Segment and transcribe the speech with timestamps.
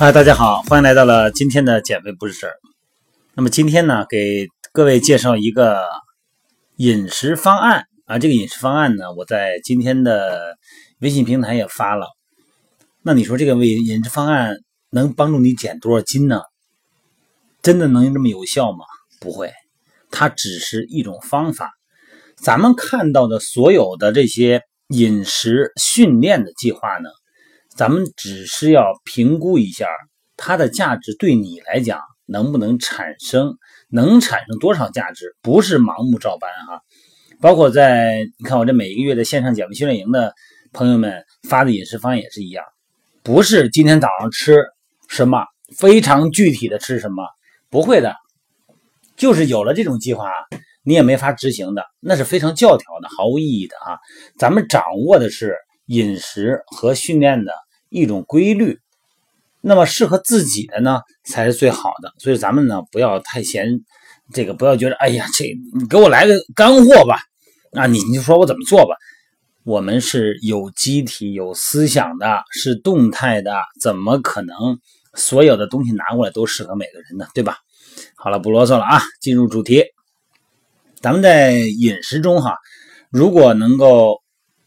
[0.00, 2.54] 嗨，大家好，欢迎来到了今天的减肥不是事儿。
[3.34, 5.84] 那么今天呢，给各位介绍一个
[6.76, 8.18] 饮食方案啊。
[8.18, 10.56] 这个饮食方案呢，我在今天的
[11.00, 12.06] 微信平台也发了。
[13.02, 14.56] 那你说这个为饮食方案
[14.88, 16.40] 能帮助你减多少斤呢？
[17.60, 18.86] 真的能这么有效吗？
[19.20, 19.52] 不会，
[20.10, 21.72] 它只是一种方法。
[22.38, 27.10] 咱们看到的所有的这些饮食训练的计划呢？
[27.80, 29.88] 咱们只是要评估一下
[30.36, 33.56] 它的价值对你来讲能不能产生，
[33.88, 36.82] 能产生多少价值，不是盲目照搬哈。
[37.40, 40.34] 包括在你看我这每一个月的线上减肥训练营的
[40.74, 42.62] 朋友们发的饮食方案也是一样，
[43.22, 44.62] 不是今天早上吃
[45.08, 45.42] 什么
[45.74, 47.24] 非常具体的吃什么，
[47.70, 48.14] 不会的，
[49.16, 50.30] 就是有了这种计划
[50.84, 53.96] 你也没法执行的，那是非常教条的，毫无意义的啊。
[54.36, 57.50] 咱们掌握的是饮食和训练的。
[57.90, 58.78] 一种规律，
[59.60, 62.14] 那么适合自己的呢才是最好的。
[62.18, 63.68] 所以咱们呢不要太嫌
[64.32, 67.18] 这个，不要觉得哎呀，这你给我来个干货吧，
[67.72, 68.94] 啊，你你就说我怎么做吧。
[69.64, 74.78] 我们是有机体、有思想的，是动态的，怎么可能
[75.14, 77.26] 所有的东西拿过来都适合每个人呢？
[77.34, 77.58] 对吧？
[78.16, 79.84] 好了，不啰嗦了啊，进入主题。
[81.00, 82.56] 咱们在饮食中哈，
[83.10, 84.22] 如果能够。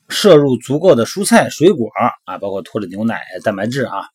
[0.09, 1.89] 摄入足够的蔬菜、水果
[2.25, 4.05] 啊，包括脱脂牛奶、蛋白质啊，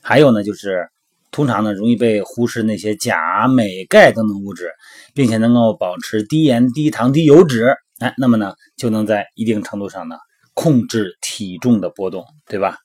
[0.00, 0.88] 还有呢，就是
[1.30, 4.70] 通常呢容易被忽视那些钾、镁、钙等等物质，
[5.14, 10.16] 并且能够保持低盐、低糖、低油脂，哎，那么呢就能在一定程度上呢
[10.54, 12.78] 控制体重的波动，对吧？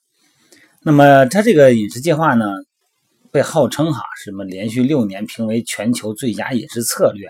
[0.82, 2.46] 那么它这个饮食计划呢，
[3.30, 7.28] 被号称哈什么连续六年评为全球最佳饮食策略，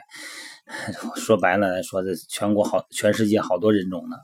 [1.17, 4.17] 说白了说这全国好全世界好多人种呢。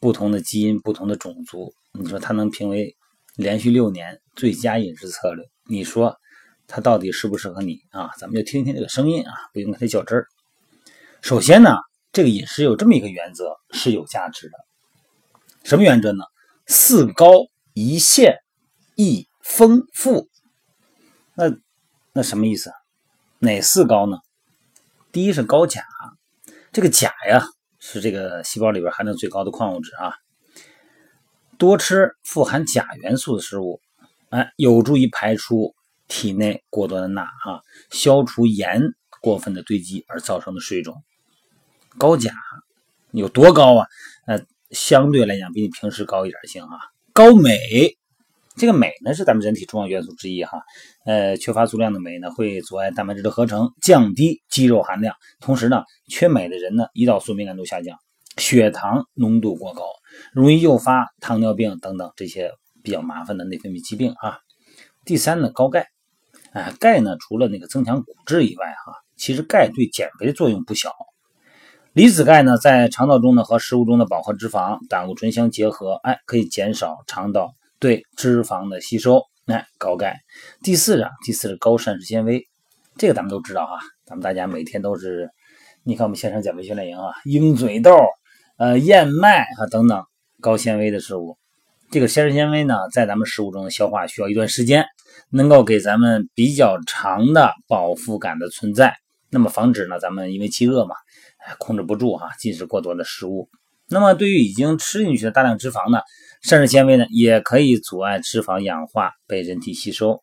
[0.00, 2.96] 不同的基因，不同的种族，你说它能评为
[3.36, 5.44] 连续六年最佳饮食策略？
[5.68, 6.16] 你说
[6.66, 8.10] 它到底适不适合你啊？
[8.18, 10.26] 咱们就听听这个声音啊，不用跟它较真儿。
[11.22, 11.76] 首先呢，
[12.12, 14.54] 这个饮食有这么一个原则是有价值的，
[15.62, 16.24] 什么原则呢？
[16.66, 17.30] 四高
[17.72, 18.38] 一限
[18.94, 20.28] 一丰富。
[21.34, 21.44] 那
[22.12, 22.70] 那什么意思？
[23.38, 24.18] 哪四高呢？
[25.12, 25.82] 第一是高钾，
[26.72, 27.46] 这个钾呀。
[27.86, 30.14] 是这个细胞里边含量最高的矿物质啊，
[31.58, 33.82] 多吃富含钾元素的食物，
[34.30, 35.74] 哎，有助于排出
[36.08, 38.80] 体内过多的钠啊，消除盐
[39.20, 41.04] 过分的堆积而造成的水肿。
[41.98, 42.32] 高钾
[43.10, 43.86] 有多高啊？
[44.26, 44.40] 呃，
[44.70, 46.78] 相对来讲比你平时高一点行啊。
[47.12, 47.98] 高镁。
[48.56, 50.62] 这个镁呢是咱们人体重要元素之一哈，
[51.04, 55.16] 呃，缺乏足量的镁呢会阻碍蛋白质的合成，降低肌肉含量。
[55.40, 57.98] 同时呢，缺镁的人呢，胰岛素敏感度下降，
[58.36, 59.82] 血糖浓度过高，
[60.32, 62.52] 容易诱发糖尿病等等这些
[62.84, 64.38] 比较麻烦的内分泌疾病啊。
[65.04, 65.88] 第三呢，高钙，
[66.52, 70.92] 哎，钙呢除了那个增强骨质以外哈，其实钙对减肥作用不小。
[71.92, 77.52] 离子钙呢在肠道中呢和食物中的饱和脂肪、胆固醇相结合，哎，可以减少肠道。
[77.78, 80.16] 对脂肪的吸收，哎，高钙。
[80.62, 82.46] 第四啊，第四是高膳食纤维，
[82.96, 85.30] 这个咱们都知道啊，咱们大家每天都是，
[85.82, 87.96] 你看我们线上减肥训练营啊，鹰嘴豆、
[88.56, 90.04] 呃燕麦啊等等
[90.40, 91.36] 高纤维的食物。
[91.90, 94.86] 这个膳食纤维呢，在咱们食物中的消化需要一段时间，
[95.30, 98.96] 能够给咱们比较长的饱腹感的存在，
[99.30, 100.96] 那么防止呢咱们因为饥饿嘛，
[101.58, 103.48] 控制不住哈，进食过多的食物。
[103.94, 106.00] 那么对于已经吃进去的大量脂肪呢？
[106.42, 110.20] 膳食纤维呢，也可以阻碍脂肪氧化被人体吸收，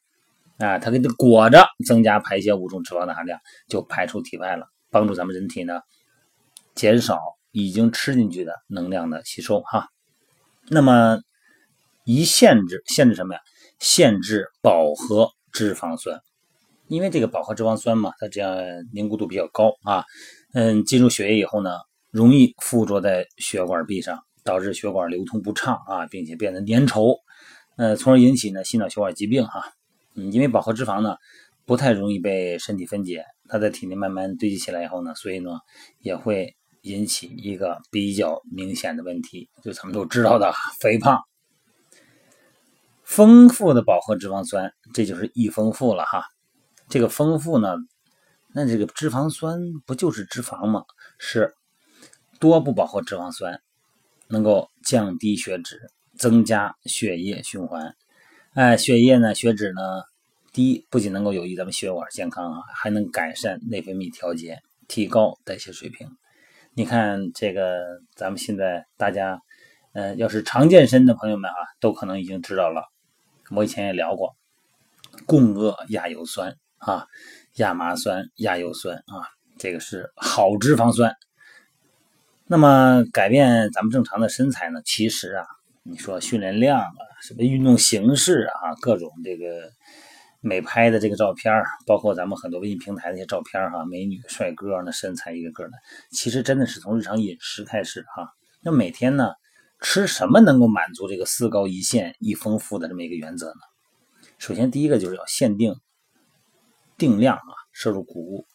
[0.57, 3.39] 啊，它给它裹着，增加排泄物中脂肪的含量，
[3.69, 5.79] 就排出体外了，帮助咱们人体呢
[6.75, 7.17] 减少
[7.51, 9.87] 已经吃进去的能量的吸收哈。
[10.67, 11.19] 那么
[12.03, 13.39] 一限制，限制什么呀？
[13.79, 16.19] 限制饱和脂肪酸，
[16.89, 18.53] 因为这个饱和脂肪酸嘛，它这样
[18.93, 20.03] 凝固度比较高啊，
[20.53, 21.71] 嗯，进入血液以后呢，
[22.11, 24.19] 容易附着在血管壁上。
[24.43, 27.15] 导致血管流通不畅啊，并且变得粘稠，
[27.77, 29.61] 呃，从而引起呢心脑血管疾病哈。
[30.15, 31.15] 嗯，因为饱和脂肪呢
[31.63, 35.59] 不太容易被身体分解，它在体内慢慢堆积起来以后呢，所以呢
[35.99, 41.21] 也会引起一个比较明显的问题，就咱们都知道的 肥胖。
[43.03, 46.23] 丰富的饱和脂肪酸，这就是易丰富了哈。
[46.89, 47.75] 这个丰富呢，
[48.55, 50.83] 那这个脂肪酸不就是脂肪吗？
[51.19, 51.53] 是
[52.41, 53.61] 多不饱和脂肪酸。
[54.33, 57.93] 能够降低血脂，增加血液循环。
[58.53, 59.81] 哎，血液呢，血脂呢
[60.53, 66.07] 低，不仅能够有益咱们血管健康啊，还能改善内分泌调节，提高代谢水平。
[66.73, 69.41] 你看这个，咱们现在大家，
[69.91, 72.85] 呃，要是常健身的朋友们啊，都可能已经知道了。
[73.49, 74.33] 我以前也聊过，
[75.25, 77.05] 共轭亚油酸啊，
[77.55, 79.27] 亚麻酸、亚油酸啊，
[79.57, 81.13] 这个是好脂肪酸。
[82.51, 84.81] 那么改变咱们正常的身材呢？
[84.83, 85.45] 其实啊，
[85.83, 89.71] 你说训练量啊，什么运动形式啊，各种这个
[90.41, 95.71] 美拍的这个照片包括咱们很多微信平台那些照片哈，美女帅哥那身材一个个的，
[96.11, 98.33] 其实真的是从日常饮食开始哈。
[98.61, 99.31] 那每天呢，
[99.79, 103.61] 吃什么能够满足这个四高一限一丰富的这么一个原则呢？
[104.39, 105.73] 首先第一个就是要限定
[106.97, 108.45] 定量啊，摄入谷物。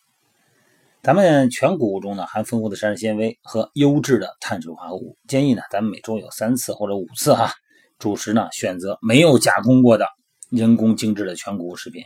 [1.06, 5.16] 咱们全谷物中呢，含丰富的膳食纤维和优质的碳水化合物。
[5.28, 7.52] 建议呢，咱们每周有三次或者五次哈。
[8.00, 10.08] 主食呢，选择没有加工过的
[10.50, 12.02] 人工精制的全谷物食品。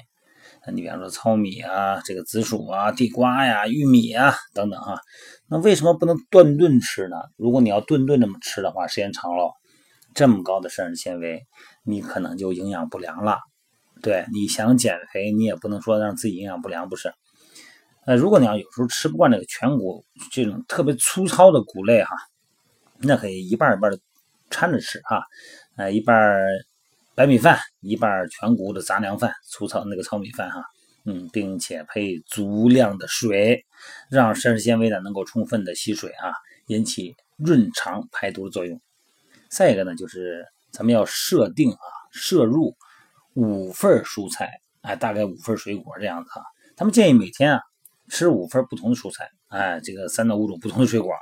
[0.74, 5.00] 你比方说糙米啊，这个紫薯啊，地瓜呀，玉米啊等等哈。
[5.48, 7.16] 那为什么不能顿顿吃呢？
[7.38, 9.50] 如果你要顿顿这么吃的话，时间长了，
[10.12, 11.40] 这么高的膳食纤维，
[11.84, 13.38] 你可能就营养不良了。
[14.02, 17.14] 对，你想减肥，你也不能说让自己营养不良，不是？
[18.06, 20.02] 呃，如果你要有时候吃不惯这个全谷
[20.32, 22.16] 这种特别粗糙的谷类哈，
[22.98, 23.98] 那可以一半一半的
[24.48, 25.22] 掺着吃哈，
[25.76, 26.16] 呃，一半
[27.14, 30.64] 白米饭，一半全谷的杂粮饭，粗糙那个糙米饭哈，
[31.04, 33.64] 嗯，并且配足量的水，
[34.08, 36.32] 让膳食纤维呢能够充分的吸水啊，
[36.68, 38.80] 引起润肠排毒作用。
[39.50, 41.78] 再一个呢，就是咱们要设定啊，
[42.10, 42.74] 摄入
[43.34, 46.42] 五份蔬菜，哎，大概五份水果这样子哈。
[46.76, 47.60] 他们建议每天啊。
[48.10, 51.12] 吃五份不同的蔬菜，哎，这个三到五种不同的水果，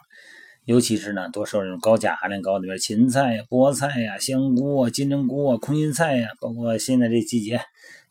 [0.64, 7.61] 尤其是呢，多摄入高钾含量高的，比如芹菜呀、菠菜呀、香菇啊、金针菇啊、空心菜呀，包括现在这季节，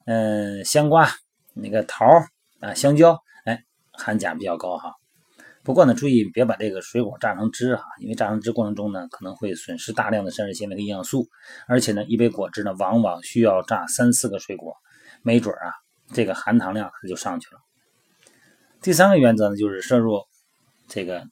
[0.06, 1.10] 嗯，香瓜、
[1.54, 2.06] 那个桃
[2.62, 4.94] 啊、香蕉，哎，含钾比较高哈。
[5.64, 11.28] 不过呢，注意别把这个水果榨成汁哈，因为榨成汁过程中呢，可能会损失大量的膳食纤维和营养素，
[11.68, 14.74] 而且呢，一杯果汁呢，往往需要榨三四个水果，
[15.24, 15.74] 没准啊，
[16.14, 17.60] 这个含糖量它就上去了。
[18.82, 20.24] 第三个原则呢，就是摄入
[20.88, 21.26] 这个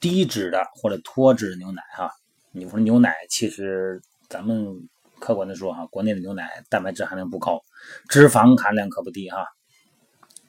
[0.00, 2.10] 低脂的或者脱脂牛奶哈。
[2.52, 4.88] 你说牛奶其实咱们
[5.18, 7.60] 客观的说哈，国内的牛奶蛋白质含量不高，
[8.08, 9.46] 脂肪含量可不低哈。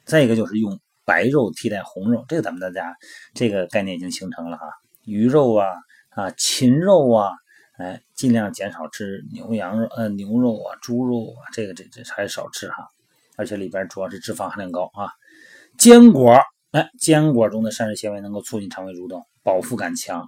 [0.03, 2.95] 再一个就是用白肉替代红肉，这个咱们大家
[3.33, 4.65] 这个概念已经形成了哈。
[5.05, 5.67] 鱼肉啊
[6.09, 7.31] 啊禽肉啊，
[7.77, 12.89] 哎，尽量减少吃牛羊肉呃牛肉啊猪肉啊，这个这这还是少吃哈。
[13.37, 15.11] 而且里边主要是脂肪含量高啊。
[15.81, 16.37] 坚果，
[16.73, 20.27] 哎，坚果中的膳食纤维能够促进肠胃蠕动，饱腹感强。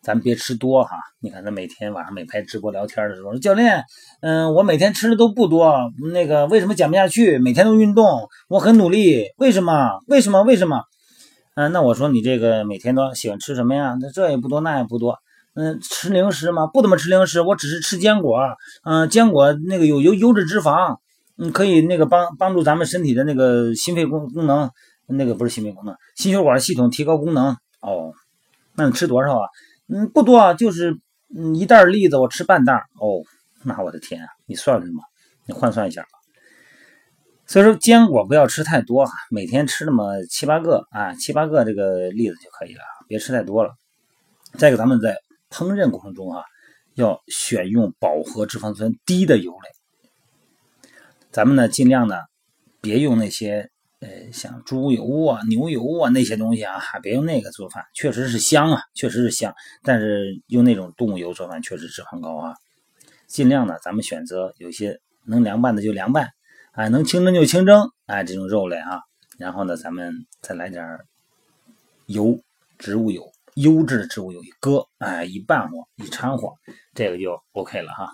[0.00, 0.96] 咱别吃多哈。
[1.20, 3.84] 你看，咱每天晚上每拍直播聊天的时候，教练，
[4.22, 5.76] 嗯，我每天吃的都不多，
[6.10, 7.36] 那个为什么减不下去？
[7.36, 9.98] 每天都运动，我很努力，为什么？
[10.06, 10.42] 为什么？
[10.42, 10.80] 为什么？
[11.54, 13.94] 嗯，那我说你这个每天都喜欢吃什么呀？
[14.00, 15.18] 那这也不多，那也不多。
[15.54, 16.66] 嗯，吃零食吗？
[16.66, 18.40] 不怎么吃零食，我只是吃坚果。
[18.84, 20.96] 嗯，坚果那个有优优质脂肪。
[21.40, 24.68] 你可以那个帮帮助咱们身体的那个心肺功功能，
[25.06, 28.12] 那个不是心肺功能，心血管系统提高功能哦。
[28.74, 29.48] 那你吃多少啊？
[29.86, 30.98] 嗯，不多啊，就是
[31.32, 33.22] 嗯一袋栗子我吃半袋哦。
[33.62, 35.04] 那我的天啊，你算算吧，
[35.46, 36.04] 你换算一下。
[37.46, 43.74] 所以说坚果不要吃太多哈，每天吃那么七八个啊，七八个这个栗子就可以了，别吃太多了。
[44.54, 45.16] 再一个，咱们在
[45.50, 46.42] 烹饪过程中啊，
[46.94, 49.77] 要选用饱和脂肪酸低的油类。
[51.30, 52.16] 咱们呢，尽量呢，
[52.80, 53.70] 别用那些
[54.00, 59.54] 呃，像猪油啊、牛油啊那些东西啊，别用那个做饭，确实是香啊，确实是香。
[59.82, 62.54] 但是用那种动物油做饭，确实脂肪高啊。
[63.26, 66.30] 尽量呢，咱们选择有些能凉拌的就凉拌，
[66.72, 69.02] 哎，能清蒸就清蒸，哎，这种肉类啊。
[69.36, 70.84] 然后呢，咱们再来点
[72.06, 72.40] 油，
[72.78, 76.54] 植物油，优质的植物油一搁，哎，一拌和，一掺和，
[76.94, 78.12] 这个就 OK 了哈。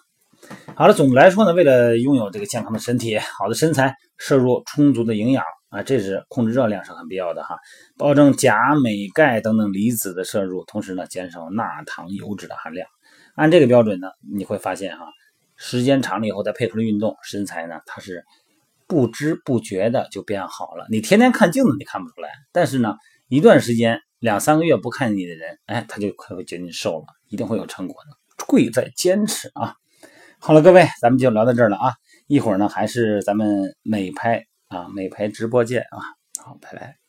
[0.76, 7.56] 好了，总的来说呢，为了拥有这个健康的身体、好的身材，摄入充足的营养啊，这是控制热量是很必要的哈。
[7.96, 12.88] 保证钾、镁、钙等等离子的摄入，同时呢，减少钠、糖、油脂的含量。
[13.36, 15.06] 按这个标准呢，你会发现哈，
[15.54, 18.24] 时间长了以后再配合着运动，身材呢，它是
[18.88, 20.86] 不知不觉的就变好了。
[20.90, 22.96] 你天天看镜子你看不出来，但是呢，
[23.28, 28.44] 一段时间两三个月不看你的人，哎，他就快会觉得你瘦了，一定会有成果的。
[28.44, 29.76] 贵在坚持啊。
[30.46, 31.94] 好了，各位，咱们就聊到这儿了啊！
[32.26, 35.96] 一会儿呢，还是咱们美拍啊，美拍直播见啊！
[36.44, 37.03] 好，拜拜。